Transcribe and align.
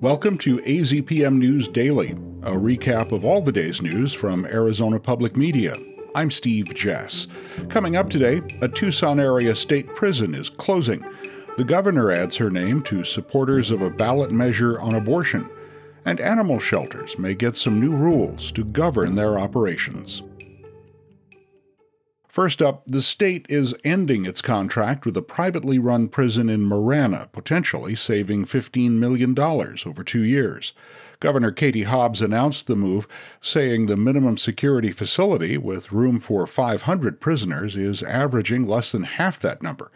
Welcome 0.00 0.38
to 0.38 0.58
AZPM 0.58 1.38
News 1.38 1.66
Daily, 1.66 2.12
a 2.44 2.52
recap 2.52 3.10
of 3.10 3.24
all 3.24 3.42
the 3.42 3.50
day's 3.50 3.82
news 3.82 4.14
from 4.14 4.46
Arizona 4.46 5.00
Public 5.00 5.36
Media. 5.36 5.76
I'm 6.14 6.30
Steve 6.30 6.72
Jess. 6.72 7.26
Coming 7.68 7.96
up 7.96 8.08
today, 8.08 8.40
a 8.62 8.68
Tucson 8.68 9.18
area 9.18 9.56
state 9.56 9.96
prison 9.96 10.36
is 10.36 10.50
closing. 10.50 11.04
The 11.56 11.64
governor 11.64 12.12
adds 12.12 12.36
her 12.36 12.48
name 12.48 12.80
to 12.82 13.02
supporters 13.02 13.72
of 13.72 13.82
a 13.82 13.90
ballot 13.90 14.30
measure 14.30 14.78
on 14.78 14.94
abortion. 14.94 15.50
And 16.04 16.20
animal 16.20 16.60
shelters 16.60 17.18
may 17.18 17.34
get 17.34 17.56
some 17.56 17.80
new 17.80 17.90
rules 17.90 18.52
to 18.52 18.62
govern 18.62 19.16
their 19.16 19.36
operations. 19.36 20.22
First 22.28 22.60
up, 22.60 22.82
the 22.86 23.00
state 23.00 23.46
is 23.48 23.74
ending 23.84 24.26
its 24.26 24.42
contract 24.42 25.06
with 25.06 25.16
a 25.16 25.22
privately 25.22 25.78
run 25.78 26.08
prison 26.08 26.50
in 26.50 26.62
Marana, 26.62 27.30
potentially 27.32 27.96
saving 27.96 28.44
$15 28.44 28.92
million 28.92 29.38
over 29.38 30.04
two 30.04 30.22
years. 30.22 30.74
Governor 31.20 31.50
Katie 31.50 31.84
Hobbs 31.84 32.20
announced 32.20 32.66
the 32.66 32.76
move, 32.76 33.08
saying 33.40 33.86
the 33.86 33.96
minimum 33.96 34.36
security 34.36 34.92
facility, 34.92 35.56
with 35.56 35.90
room 35.90 36.20
for 36.20 36.46
500 36.46 37.18
prisoners, 37.18 37.76
is 37.76 38.02
averaging 38.02 38.68
less 38.68 38.92
than 38.92 39.04
half 39.04 39.40
that 39.40 39.62
number. 39.62 39.90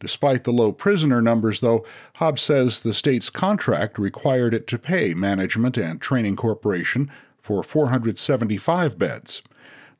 Despite 0.00 0.44
the 0.44 0.52
low 0.52 0.72
prisoner 0.72 1.20
numbers, 1.22 1.60
though, 1.60 1.86
Hobbs 2.14 2.42
says 2.42 2.82
the 2.82 2.94
state's 2.94 3.30
contract 3.30 3.98
required 3.98 4.54
it 4.54 4.66
to 4.68 4.78
pay 4.78 5.14
Management 5.14 5.76
and 5.76 6.00
Training 6.00 6.36
Corporation 6.36 7.10
for 7.38 7.62
475 7.62 8.98
beds. 8.98 9.42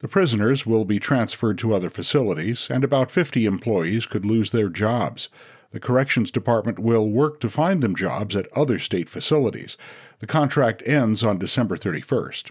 The 0.00 0.08
prisoners 0.08 0.66
will 0.66 0.84
be 0.84 0.98
transferred 0.98 1.58
to 1.58 1.72
other 1.74 1.90
facilities, 1.90 2.68
and 2.70 2.84
about 2.84 3.10
50 3.10 3.46
employees 3.46 4.06
could 4.06 4.24
lose 4.24 4.50
their 4.50 4.68
jobs. 4.68 5.28
The 5.70 5.80
Corrections 5.80 6.30
Department 6.30 6.78
will 6.78 7.08
work 7.08 7.40
to 7.40 7.48
find 7.48 7.82
them 7.82 7.96
jobs 7.96 8.36
at 8.36 8.46
other 8.56 8.78
state 8.78 9.08
facilities. 9.08 9.76
The 10.20 10.26
contract 10.26 10.82
ends 10.86 11.24
on 11.24 11.38
December 11.38 11.77
31st. 11.77 12.50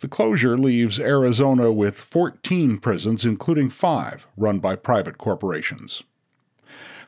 The 0.00 0.08
closure 0.08 0.58
leaves 0.58 1.00
Arizona 1.00 1.72
with 1.72 1.98
14 1.98 2.78
prisons, 2.78 3.24
including 3.24 3.70
five 3.70 4.26
run 4.36 4.58
by 4.58 4.76
private 4.76 5.18
corporations. 5.18 6.02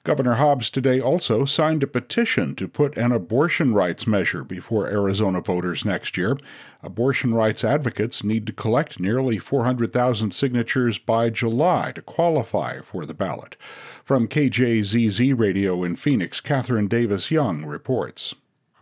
Governor 0.04 0.34
Hobbs 0.34 0.68
today 0.68 1.00
also 1.00 1.46
signed 1.46 1.82
a 1.82 1.86
petition 1.86 2.54
to 2.56 2.68
put 2.68 2.94
an 2.98 3.10
abortion 3.10 3.72
rights 3.72 4.06
measure 4.06 4.44
before 4.44 4.86
Arizona 4.86 5.40
voters 5.40 5.86
next 5.86 6.18
year. 6.18 6.36
Abortion 6.82 7.32
rights 7.32 7.64
advocates 7.64 8.22
need 8.22 8.46
to 8.46 8.52
collect 8.52 9.00
nearly 9.00 9.38
400,000 9.38 10.32
signatures 10.32 10.98
by 10.98 11.30
July 11.30 11.90
to 11.92 12.02
qualify 12.02 12.80
for 12.80 13.06
the 13.06 13.14
ballot. 13.14 13.56
From 14.04 14.28
KJZZ 14.28 15.38
Radio 15.38 15.82
in 15.82 15.96
Phoenix, 15.96 16.38
Katherine 16.38 16.86
Davis 16.86 17.30
Young 17.30 17.64
reports. 17.64 18.34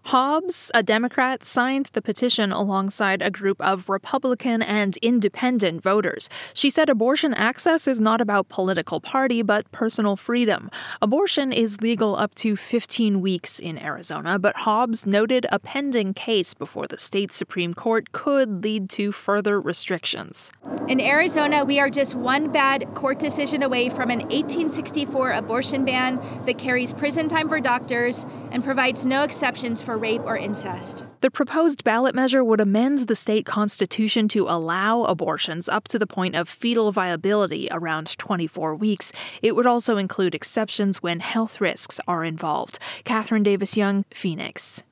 Hobbs, 0.06 0.70
a 0.74 0.82
Democrat, 0.82 1.44
signed 1.44 1.90
the 1.92 2.02
petition 2.02 2.50
alongside 2.50 3.22
a 3.22 3.30
group 3.30 3.60
of 3.60 3.88
Republican 3.88 4.60
and 4.60 4.96
independent 4.98 5.82
voters. 5.82 6.28
She 6.54 6.70
said 6.70 6.88
abortion 6.88 7.32
access 7.34 7.86
is 7.86 8.00
not 8.00 8.20
about 8.20 8.48
political 8.48 9.00
party, 9.00 9.42
but 9.42 9.70
personal 9.70 10.16
freedom. 10.16 10.70
Abortion 11.00 11.52
is 11.52 11.80
legal 11.80 12.16
up 12.16 12.34
to 12.36 12.56
15 12.56 13.20
weeks 13.20 13.58
in 13.58 13.78
Arizona, 13.78 14.38
but 14.38 14.56
Hobbs 14.56 15.06
noted 15.06 15.46
a 15.52 15.58
pending 15.58 16.14
case 16.14 16.52
before 16.52 16.88
the 16.88 16.98
state 16.98 17.32
Supreme 17.32 17.72
Court 17.72 18.12
could 18.12 18.64
lead 18.64 18.90
to 18.90 19.12
further 19.12 19.60
restrictions. 19.60 20.50
In 20.88 21.00
Arizona, 21.00 21.64
we 21.64 21.78
are 21.78 21.88
just 21.88 22.16
one 22.16 22.50
bad 22.50 22.92
court 22.94 23.20
decision 23.20 23.62
away 23.62 23.88
from 23.88 24.10
an 24.10 24.18
1864 24.18 25.30
abortion 25.30 25.84
ban 25.84 26.20
that 26.44 26.58
carries 26.58 26.92
prison 26.92 27.28
time 27.28 27.48
for 27.48 27.60
doctors 27.60 28.26
and 28.50 28.64
provides 28.64 29.06
no 29.06 29.22
exceptions 29.22 29.80
for 29.80 29.96
rape 29.96 30.22
or 30.24 30.36
incest. 30.36 31.04
The 31.20 31.30
proposed 31.30 31.84
ballot 31.84 32.16
measure 32.16 32.42
would 32.42 32.60
amend 32.60 33.06
the 33.06 33.14
state 33.14 33.46
constitution 33.46 34.26
to 34.28 34.48
allow 34.48 35.04
abortions 35.04 35.68
up 35.68 35.86
to 35.86 36.00
the 36.00 36.06
point 36.06 36.34
of 36.34 36.48
fetal 36.48 36.90
viability 36.90 37.68
around 37.70 38.18
24 38.18 38.74
weeks. 38.74 39.12
It 39.40 39.54
would 39.54 39.66
also 39.66 39.98
include 39.98 40.34
exceptions 40.34 41.00
when 41.00 41.20
health 41.20 41.60
risks 41.60 42.00
are 42.08 42.24
involved. 42.24 42.80
Katherine 43.04 43.44
Davis 43.44 43.76
Young, 43.76 44.04
Phoenix. 44.12 44.82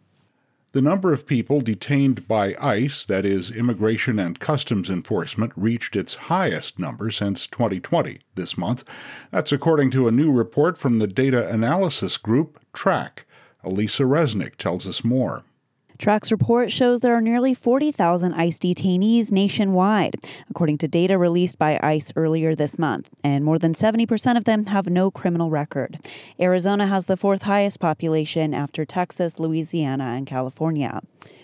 The 0.73 0.81
number 0.81 1.13
of 1.13 1.27
people 1.27 1.61
detained 1.61 2.29
by 2.29 2.55
ICE, 2.61 3.05
that 3.07 3.25
is, 3.25 3.51
Immigration 3.51 4.21
and 4.21 4.39
Customs 4.39 4.89
Enforcement, 4.89 5.53
reached 5.57 5.97
its 5.97 6.15
highest 6.15 6.79
number 6.79 7.11
since 7.11 7.49
2020 7.49 8.21
this 8.37 8.57
month. 8.57 8.85
That's 9.33 9.51
according 9.51 9.91
to 9.91 10.07
a 10.07 10.13
new 10.13 10.31
report 10.31 10.79
from 10.79 11.01
the 11.01 11.09
data 11.09 11.49
analysis 11.49 12.17
group 12.19 12.61
TRAC. 12.73 13.25
Alisa 13.65 14.07
Reznick 14.07 14.55
tells 14.55 14.87
us 14.87 15.03
more. 15.03 15.45
TRAC's 16.01 16.33
report 16.33 16.73
shows 16.73 17.01
there 17.01 17.15
are 17.15 17.21
nearly 17.21 17.53
40,000 17.53 18.33
ICE 18.33 18.59
detainees 18.59 19.31
nationwide, 19.31 20.17
according 20.49 20.79
to 20.79 20.89
data 20.89 21.19
released 21.19 21.59
by 21.59 21.79
ICE 21.83 22.11
earlier 22.17 22.55
this 22.55 22.79
month, 22.79 23.11
and 23.23 23.45
more 23.45 23.59
than 23.59 23.75
70% 23.75 24.39
of 24.39 24.45
them 24.45 24.65
have 24.65 24.89
no 24.89 25.11
criminal 25.11 25.51
record. 25.51 25.99
Arizona 26.41 26.87
has 26.87 27.05
the 27.05 27.19
fourth 27.19 27.43
highest 27.43 27.81
population 27.81 28.55
after 28.55 28.87
Texas, 28.87 29.39
Louisiana, 29.39 30.15
and 30.17 30.27
California. 30.27 31.03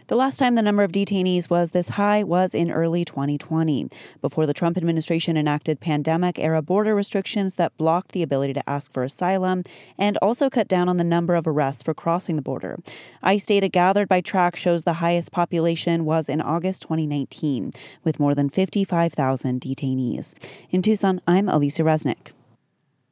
The 0.08 0.16
last 0.16 0.38
time 0.38 0.54
the 0.54 0.62
number 0.62 0.84
of 0.84 0.92
detainees 0.92 1.50
was 1.50 1.72
this 1.72 1.90
high 1.90 2.22
was 2.22 2.54
in 2.54 2.70
early 2.70 3.04
2020, 3.04 3.88
before 4.22 4.46
the 4.46 4.54
Trump 4.54 4.76
administration 4.76 5.36
enacted 5.36 5.80
pandemic 5.80 6.38
era 6.38 6.62
border 6.62 6.94
restrictions 6.94 7.56
that 7.56 7.76
blocked 7.76 8.12
the 8.12 8.22
ability 8.22 8.52
to 8.52 8.70
ask 8.70 8.92
for 8.92 9.02
asylum 9.02 9.64
and 9.98 10.16
also 10.18 10.48
cut 10.48 10.68
down 10.68 10.88
on 10.88 10.96
the 10.96 11.02
number 11.02 11.34
of 11.34 11.46
arrests 11.46 11.82
for 11.82 11.92
crossing 11.92 12.36
the 12.36 12.42
border. 12.42 12.78
ICE 13.22 13.44
data 13.44 13.68
gathered 13.68 14.08
by 14.08 14.20
TRAC 14.46 14.56
shows 14.56 14.84
the 14.84 14.94
highest 14.94 15.32
population 15.32 16.04
was 16.04 16.28
in 16.28 16.40
August 16.40 16.82
2019, 16.82 17.72
with 18.04 18.20
more 18.20 18.32
than 18.32 18.48
55,000 18.48 19.60
detainees. 19.60 20.34
In 20.70 20.82
Tucson, 20.82 21.20
I'm 21.26 21.46
Alisa 21.46 21.84
Reznick. 21.84 22.30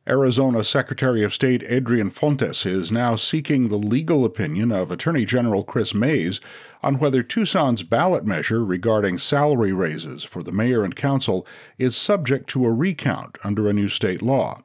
Arizona 0.07 0.63
Secretary 0.63 1.25
of 1.25 1.35
State 1.35 1.65
Adrian 1.67 2.11
Fontes 2.11 2.65
is 2.65 2.93
now 2.93 3.17
seeking 3.17 3.67
the 3.67 3.79
legal 3.79 4.25
opinion 4.25 4.71
of 4.71 4.93
Attorney 4.93 5.25
General 5.25 5.65
Chris 5.65 5.93
Mayes 5.93 6.41
on 6.85 6.99
whether 6.99 7.25
Tucson's 7.25 7.83
ballot 7.83 8.25
measure 8.25 8.65
regarding 8.65 9.19
salary 9.19 9.73
raises 9.73 10.23
for 10.23 10.45
the 10.45 10.53
mayor 10.53 10.85
and 10.85 10.95
council 10.95 11.45
is 11.79 11.97
subject 11.97 12.49
to 12.51 12.65
a 12.65 12.73
recount 12.73 13.39
under 13.43 13.69
a 13.69 13.73
new 13.73 13.89
state 13.89 14.23
law. 14.23 14.63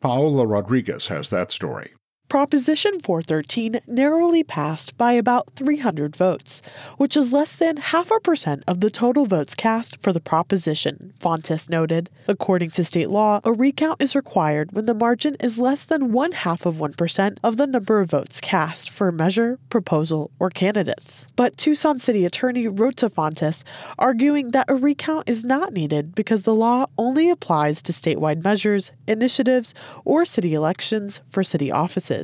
Paola 0.00 0.46
Rodriguez 0.46 1.08
has 1.08 1.30
that 1.30 1.50
story. 1.50 1.90
Proposition 2.28 2.98
413 2.98 3.82
narrowly 3.86 4.42
passed 4.42 4.98
by 4.98 5.12
about 5.12 5.48
300 5.54 6.16
votes, 6.16 6.60
which 6.96 7.16
is 7.16 7.32
less 7.32 7.54
than 7.54 7.76
half 7.76 8.10
a 8.10 8.18
percent 8.18 8.64
of 8.66 8.80
the 8.80 8.90
total 8.90 9.26
votes 9.26 9.54
cast 9.54 10.02
for 10.02 10.12
the 10.12 10.20
proposition, 10.20 11.14
Fontes 11.20 11.70
noted. 11.70 12.10
According 12.26 12.70
to 12.72 12.82
state 12.82 13.10
law, 13.10 13.40
a 13.44 13.52
recount 13.52 14.02
is 14.02 14.16
required 14.16 14.72
when 14.72 14.86
the 14.86 14.92
margin 14.92 15.36
is 15.38 15.60
less 15.60 15.84
than 15.84 16.10
one 16.10 16.32
half 16.32 16.66
of 16.66 16.74
1% 16.74 17.38
of 17.44 17.58
the 17.58 17.66
number 17.66 18.00
of 18.00 18.10
votes 18.10 18.40
cast 18.40 18.90
for 18.90 19.06
a 19.06 19.12
measure, 19.12 19.60
proposal, 19.70 20.32
or 20.40 20.50
candidates. 20.50 21.28
But 21.36 21.56
Tucson 21.56 22.00
City 22.00 22.24
Attorney 22.24 22.66
wrote 22.66 22.96
to 22.96 23.08
Fontes, 23.08 23.62
arguing 24.00 24.50
that 24.50 24.68
a 24.68 24.74
recount 24.74 25.28
is 25.30 25.44
not 25.44 25.72
needed 25.72 26.16
because 26.16 26.42
the 26.42 26.56
law 26.56 26.86
only 26.98 27.30
applies 27.30 27.80
to 27.82 27.92
statewide 27.92 28.42
measures, 28.42 28.90
initiatives, 29.06 29.74
or 30.04 30.24
city 30.24 30.54
elections 30.54 31.20
for 31.30 31.44
city 31.44 31.70
offices 31.70 32.15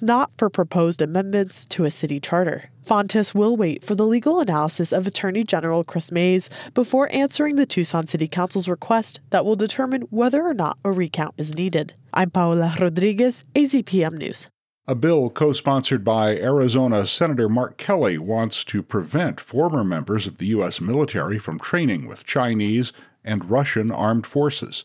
not 0.00 0.30
for 0.36 0.50
proposed 0.50 1.02
amendments 1.02 1.64
to 1.66 1.84
a 1.84 1.90
city 1.90 2.20
charter. 2.20 2.70
Fontes 2.82 3.34
will 3.34 3.56
wait 3.56 3.84
for 3.84 3.94
the 3.94 4.06
legal 4.06 4.40
analysis 4.40 4.92
of 4.92 5.06
Attorney 5.06 5.44
General 5.44 5.84
Chris 5.84 6.10
Mayes 6.10 6.50
before 6.74 7.12
answering 7.12 7.56
the 7.56 7.66
Tucson 7.66 8.06
City 8.06 8.26
Council's 8.26 8.68
request 8.68 9.20
that 9.30 9.44
will 9.44 9.56
determine 9.56 10.02
whether 10.10 10.42
or 10.42 10.54
not 10.54 10.78
a 10.84 10.90
recount 10.90 11.34
is 11.38 11.54
needed. 11.54 11.94
I'm 12.12 12.30
Paola 12.30 12.76
Rodriguez, 12.80 13.44
AZPM 13.54 14.14
News. 14.14 14.48
A 14.88 14.96
bill 14.96 15.30
co 15.30 15.52
sponsored 15.52 16.02
by 16.02 16.36
Arizona 16.36 17.06
Senator 17.06 17.48
Mark 17.48 17.76
Kelly 17.76 18.18
wants 18.18 18.64
to 18.64 18.82
prevent 18.82 19.40
former 19.40 19.84
members 19.84 20.26
of 20.26 20.38
the 20.38 20.46
U.S. 20.46 20.80
military 20.80 21.38
from 21.38 21.60
training 21.60 22.08
with 22.08 22.26
Chinese 22.26 22.92
and 23.24 23.48
Russian 23.48 23.92
armed 23.92 24.26
forces. 24.26 24.82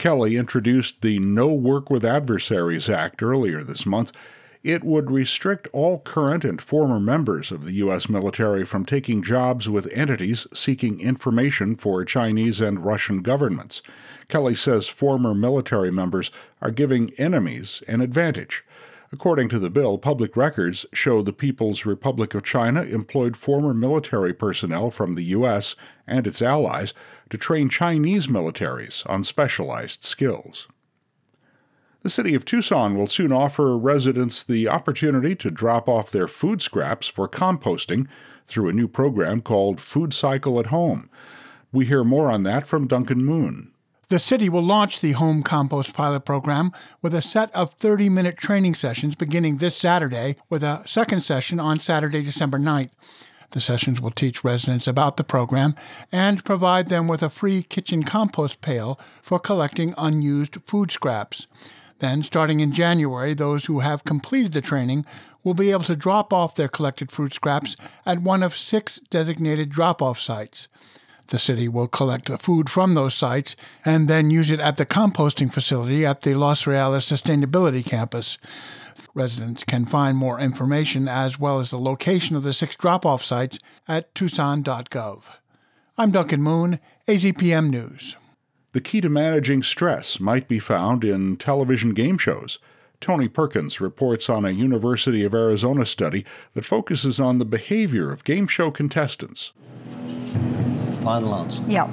Kelly 0.00 0.36
introduced 0.36 1.02
the 1.02 1.18
No 1.18 1.48
Work 1.48 1.90
with 1.90 2.06
Adversaries 2.06 2.88
Act 2.88 3.22
earlier 3.22 3.62
this 3.62 3.84
month. 3.84 4.12
It 4.64 4.82
would 4.82 5.10
restrict 5.10 5.68
all 5.74 5.98
current 5.98 6.42
and 6.42 6.58
former 6.58 6.98
members 6.98 7.52
of 7.52 7.66
the 7.66 7.72
U.S. 7.72 8.08
military 8.08 8.64
from 8.64 8.86
taking 8.86 9.22
jobs 9.22 9.68
with 9.68 9.92
entities 9.92 10.46
seeking 10.54 11.00
information 11.00 11.76
for 11.76 12.02
Chinese 12.06 12.62
and 12.62 12.82
Russian 12.82 13.20
governments. 13.20 13.82
Kelly 14.26 14.54
says 14.54 14.88
former 14.88 15.34
military 15.34 15.90
members 15.90 16.30
are 16.62 16.70
giving 16.70 17.10
enemies 17.18 17.82
an 17.86 18.00
advantage. 18.00 18.64
According 19.12 19.48
to 19.48 19.58
the 19.58 19.70
bill, 19.70 19.98
public 19.98 20.36
records 20.36 20.86
show 20.92 21.20
the 21.20 21.32
People's 21.32 21.84
Republic 21.84 22.32
of 22.34 22.44
China 22.44 22.82
employed 22.82 23.36
former 23.36 23.74
military 23.74 24.32
personnel 24.32 24.90
from 24.90 25.16
the 25.16 25.24
U.S. 25.24 25.74
and 26.06 26.28
its 26.28 26.40
allies 26.40 26.94
to 27.28 27.36
train 27.36 27.68
Chinese 27.68 28.28
militaries 28.28 29.08
on 29.10 29.24
specialized 29.24 30.04
skills. 30.04 30.68
The 32.02 32.10
city 32.10 32.34
of 32.34 32.44
Tucson 32.44 32.96
will 32.96 33.08
soon 33.08 33.32
offer 33.32 33.76
residents 33.76 34.44
the 34.44 34.68
opportunity 34.68 35.34
to 35.36 35.50
drop 35.50 35.88
off 35.88 36.10
their 36.10 36.28
food 36.28 36.62
scraps 36.62 37.08
for 37.08 37.28
composting 37.28 38.06
through 38.46 38.68
a 38.68 38.72
new 38.72 38.88
program 38.88 39.42
called 39.42 39.80
Food 39.80 40.14
Cycle 40.14 40.58
at 40.60 40.66
Home. 40.66 41.10
We 41.72 41.84
hear 41.84 42.04
more 42.04 42.30
on 42.30 42.44
that 42.44 42.66
from 42.66 42.86
Duncan 42.86 43.24
Moon. 43.24 43.72
The 44.10 44.18
city 44.18 44.48
will 44.48 44.64
launch 44.64 45.00
the 45.00 45.12
Home 45.12 45.44
Compost 45.44 45.94
Pilot 45.94 46.24
Program 46.24 46.72
with 47.00 47.14
a 47.14 47.22
set 47.22 47.54
of 47.54 47.74
30 47.74 48.08
minute 48.08 48.36
training 48.36 48.74
sessions 48.74 49.14
beginning 49.14 49.58
this 49.58 49.76
Saturday, 49.76 50.34
with 50.48 50.64
a 50.64 50.82
second 50.84 51.20
session 51.20 51.60
on 51.60 51.78
Saturday, 51.78 52.20
December 52.20 52.58
9th. 52.58 52.90
The 53.50 53.60
sessions 53.60 54.00
will 54.00 54.10
teach 54.10 54.42
residents 54.42 54.88
about 54.88 55.16
the 55.16 55.22
program 55.22 55.76
and 56.10 56.44
provide 56.44 56.88
them 56.88 57.06
with 57.06 57.22
a 57.22 57.30
free 57.30 57.62
kitchen 57.62 58.02
compost 58.02 58.60
pail 58.60 58.98
for 59.22 59.38
collecting 59.38 59.94
unused 59.96 60.56
food 60.64 60.90
scraps. 60.90 61.46
Then, 62.00 62.24
starting 62.24 62.58
in 62.58 62.72
January, 62.72 63.32
those 63.32 63.66
who 63.66 63.78
have 63.78 64.02
completed 64.02 64.50
the 64.50 64.60
training 64.60 65.06
will 65.44 65.54
be 65.54 65.70
able 65.70 65.84
to 65.84 65.94
drop 65.94 66.32
off 66.32 66.56
their 66.56 66.66
collected 66.66 67.12
fruit 67.12 67.32
scraps 67.32 67.76
at 68.04 68.22
one 68.22 68.42
of 68.42 68.56
six 68.56 68.98
designated 69.08 69.70
drop 69.70 70.02
off 70.02 70.18
sites. 70.18 70.66
The 71.30 71.38
city 71.38 71.68
will 71.68 71.86
collect 71.86 72.26
the 72.26 72.38
food 72.38 72.68
from 72.68 72.94
those 72.94 73.14
sites 73.14 73.54
and 73.84 74.08
then 74.08 74.30
use 74.30 74.50
it 74.50 74.58
at 74.58 74.76
the 74.76 74.84
composting 74.84 75.52
facility 75.52 76.04
at 76.04 76.22
the 76.22 76.34
Los 76.34 76.66
Reales 76.66 77.06
Sustainability 77.06 77.84
Campus. 77.84 78.36
Residents 79.14 79.62
can 79.62 79.86
find 79.86 80.16
more 80.16 80.40
information 80.40 81.06
as 81.06 81.38
well 81.38 81.60
as 81.60 81.70
the 81.70 81.78
location 81.78 82.34
of 82.34 82.42
the 82.42 82.52
six 82.52 82.74
drop 82.74 83.06
off 83.06 83.22
sites 83.22 83.60
at 83.86 84.12
tucson.gov. 84.12 85.22
I'm 85.96 86.10
Duncan 86.10 86.42
Moon, 86.42 86.80
AZPM 87.06 87.70
News. 87.70 88.16
The 88.72 88.80
key 88.80 89.00
to 89.00 89.08
managing 89.08 89.62
stress 89.62 90.18
might 90.18 90.48
be 90.48 90.58
found 90.58 91.04
in 91.04 91.36
television 91.36 91.94
game 91.94 92.18
shows. 92.18 92.58
Tony 93.00 93.28
Perkins 93.28 93.80
reports 93.80 94.28
on 94.28 94.44
a 94.44 94.50
University 94.50 95.24
of 95.24 95.32
Arizona 95.32 95.86
study 95.86 96.24
that 96.54 96.64
focuses 96.64 97.20
on 97.20 97.38
the 97.38 97.44
behavior 97.44 98.10
of 98.10 98.24
game 98.24 98.48
show 98.48 98.72
contestants. 98.72 99.52
Final 101.02 101.34
answer. 101.34 101.62
Yeah, 101.68 101.90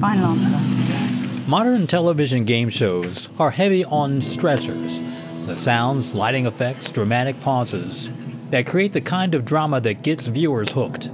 final 0.00 0.36
answer. 0.38 1.48
Modern 1.48 1.86
television 1.86 2.44
game 2.44 2.68
shows 2.68 3.28
are 3.38 3.50
heavy 3.50 3.84
on 3.84 4.18
stressors 4.18 5.02
the 5.48 5.56
sounds, 5.56 6.14
lighting 6.14 6.44
effects, 6.44 6.90
dramatic 6.90 7.40
pauses 7.40 8.10
that 8.50 8.66
create 8.66 8.92
the 8.92 9.00
kind 9.00 9.34
of 9.34 9.46
drama 9.46 9.80
that 9.80 10.02
gets 10.02 10.26
viewers 10.26 10.70
hooked. 10.72 11.10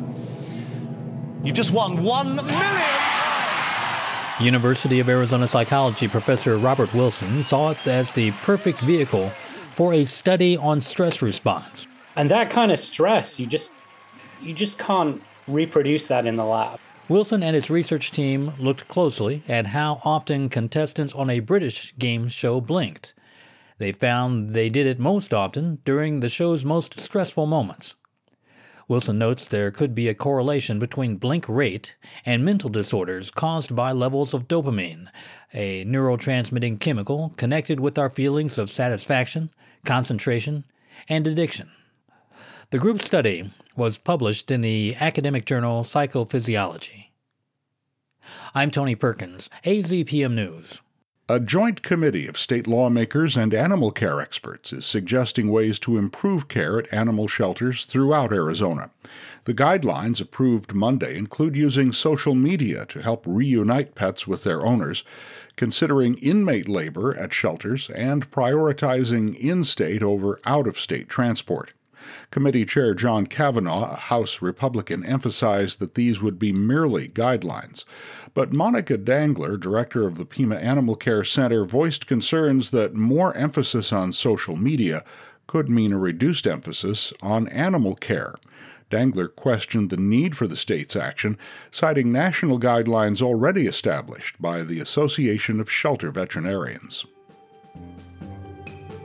You 1.44 1.52
just 1.52 1.70
won 1.70 2.02
one 2.02 2.34
million! 2.34 2.82
University 4.40 4.98
of 4.98 5.08
Arizona 5.08 5.46
psychology 5.46 6.08
professor 6.08 6.58
Robert 6.58 6.92
Wilson 6.92 7.44
saw 7.44 7.70
it 7.70 7.86
as 7.86 8.12
the 8.12 8.32
perfect 8.42 8.80
vehicle 8.80 9.28
for 9.76 9.94
a 9.94 10.04
study 10.04 10.56
on 10.56 10.80
stress 10.80 11.22
response. 11.22 11.86
And 12.16 12.28
that 12.30 12.50
kind 12.50 12.72
of 12.72 12.80
stress, 12.80 13.38
you 13.38 13.46
just 13.46 13.72
you 14.42 14.52
just 14.52 14.78
can't 14.78 15.22
reproduce 15.46 16.08
that 16.08 16.26
in 16.26 16.36
the 16.36 16.44
lab. 16.44 16.80
Wilson 17.06 17.42
and 17.42 17.54
his 17.54 17.68
research 17.68 18.10
team 18.10 18.54
looked 18.58 18.88
closely 18.88 19.42
at 19.46 19.66
how 19.66 20.00
often 20.06 20.48
contestants 20.48 21.12
on 21.12 21.28
a 21.28 21.40
British 21.40 21.94
game 21.98 22.28
show 22.28 22.62
blinked. 22.62 23.12
They 23.76 23.92
found 23.92 24.50
they 24.50 24.70
did 24.70 24.86
it 24.86 24.98
most 24.98 25.34
often 25.34 25.80
during 25.84 26.20
the 26.20 26.30
show's 26.30 26.64
most 26.64 26.98
stressful 26.98 27.44
moments. 27.44 27.94
Wilson 28.88 29.18
notes 29.18 29.46
there 29.46 29.70
could 29.70 29.94
be 29.94 30.08
a 30.08 30.14
correlation 30.14 30.78
between 30.78 31.16
blink 31.16 31.44
rate 31.46 31.94
and 32.24 32.42
mental 32.42 32.70
disorders 32.70 33.30
caused 33.30 33.76
by 33.76 33.92
levels 33.92 34.32
of 34.32 34.48
dopamine, 34.48 35.08
a 35.52 35.84
neurotransmitting 35.84 36.80
chemical 36.80 37.34
connected 37.36 37.80
with 37.80 37.98
our 37.98 38.08
feelings 38.08 38.56
of 38.56 38.70
satisfaction, 38.70 39.50
concentration, 39.84 40.64
and 41.06 41.26
addiction. 41.26 41.70
The 42.70 42.78
group 42.78 43.02
study 43.02 43.50
was 43.76 43.98
published 43.98 44.50
in 44.50 44.60
the 44.60 44.96
academic 45.00 45.44
journal 45.44 45.82
Psychophysiology. 45.82 47.06
I'm 48.54 48.70
Tony 48.70 48.94
Perkins, 48.94 49.50
AZPM 49.64 50.32
News. 50.32 50.80
A 51.26 51.40
joint 51.40 51.82
committee 51.82 52.26
of 52.26 52.38
state 52.38 52.66
lawmakers 52.66 53.34
and 53.34 53.54
animal 53.54 53.90
care 53.90 54.20
experts 54.20 54.74
is 54.74 54.84
suggesting 54.84 55.48
ways 55.48 55.78
to 55.80 55.96
improve 55.96 56.48
care 56.48 56.78
at 56.78 56.92
animal 56.92 57.26
shelters 57.28 57.86
throughout 57.86 58.30
Arizona. 58.30 58.90
The 59.44 59.54
guidelines 59.54 60.20
approved 60.20 60.74
Monday 60.74 61.16
include 61.16 61.56
using 61.56 61.92
social 61.92 62.34
media 62.34 62.84
to 62.86 63.00
help 63.00 63.24
reunite 63.26 63.94
pets 63.94 64.26
with 64.26 64.44
their 64.44 64.66
owners, 64.66 65.02
considering 65.56 66.18
inmate 66.18 66.68
labor 66.68 67.16
at 67.16 67.32
shelters, 67.32 67.88
and 67.90 68.30
prioritizing 68.30 69.34
in 69.34 69.64
state 69.64 70.02
over 70.02 70.38
out 70.44 70.66
of 70.66 70.78
state 70.78 71.08
transport. 71.08 71.72
Committee 72.30 72.64
Chair 72.64 72.94
John 72.94 73.26
Kavanagh, 73.26 73.92
a 73.92 73.96
House 73.96 74.42
Republican, 74.42 75.04
emphasized 75.04 75.78
that 75.78 75.94
these 75.94 76.22
would 76.22 76.38
be 76.38 76.52
merely 76.52 77.08
guidelines. 77.08 77.84
But 78.34 78.52
Monica 78.52 78.96
Dangler, 78.96 79.56
director 79.56 80.06
of 80.06 80.16
the 80.16 80.24
Pima 80.24 80.56
Animal 80.56 80.96
Care 80.96 81.24
Center, 81.24 81.64
voiced 81.64 82.06
concerns 82.06 82.70
that 82.70 82.94
more 82.94 83.34
emphasis 83.36 83.92
on 83.92 84.12
social 84.12 84.56
media 84.56 85.04
could 85.46 85.68
mean 85.68 85.92
a 85.92 85.98
reduced 85.98 86.46
emphasis 86.46 87.12
on 87.22 87.48
animal 87.48 87.94
care. 87.94 88.34
Dangler 88.90 89.28
questioned 89.28 89.90
the 89.90 89.96
need 89.96 90.36
for 90.36 90.46
the 90.46 90.56
state's 90.56 90.94
action, 90.94 91.36
citing 91.70 92.12
national 92.12 92.60
guidelines 92.60 93.22
already 93.22 93.66
established 93.66 94.40
by 94.40 94.62
the 94.62 94.80
Association 94.80 95.60
of 95.60 95.70
Shelter 95.70 96.10
Veterinarians. 96.10 97.06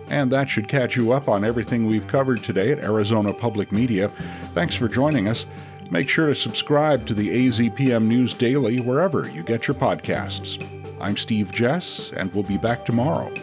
And 0.09 0.31
that 0.31 0.49
should 0.49 0.67
catch 0.67 0.95
you 0.95 1.11
up 1.11 1.27
on 1.27 1.43
everything 1.43 1.85
we've 1.85 2.07
covered 2.07 2.43
today 2.43 2.71
at 2.71 2.79
Arizona 2.79 3.33
Public 3.33 3.71
Media. 3.71 4.09
Thanks 4.53 4.75
for 4.75 4.87
joining 4.87 5.27
us. 5.27 5.45
Make 5.91 6.09
sure 6.09 6.27
to 6.27 6.35
subscribe 6.35 7.05
to 7.07 7.13
the 7.13 7.47
AZPM 7.47 8.05
News 8.05 8.33
Daily 8.33 8.79
wherever 8.79 9.29
you 9.29 9.43
get 9.43 9.67
your 9.67 9.75
podcasts. 9.75 10.63
I'm 11.01 11.17
Steve 11.17 11.51
Jess, 11.51 12.11
and 12.11 12.33
we'll 12.33 12.43
be 12.43 12.57
back 12.57 12.85
tomorrow. 12.85 13.33